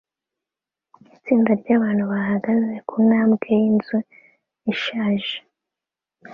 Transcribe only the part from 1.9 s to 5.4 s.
bahagaze kuntambwe yinzu ishaje